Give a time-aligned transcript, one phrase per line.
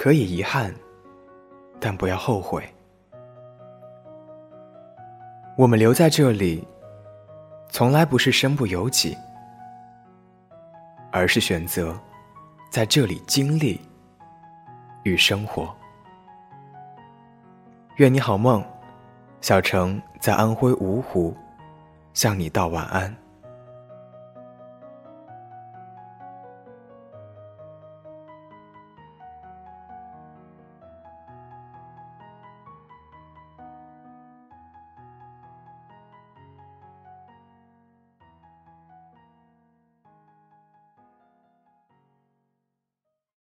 [0.00, 0.74] 可以遗憾
[1.78, 2.66] 但不要后悔。
[5.58, 6.66] 我们留在这里
[7.68, 9.14] 从来不是身不由己
[11.12, 11.94] 而是选择
[12.70, 13.78] 在这里经历
[15.02, 15.70] 与生活。
[17.96, 18.64] 愿你好梦
[19.42, 21.36] 小城在安徽芜湖
[22.14, 23.14] 向你道晚安。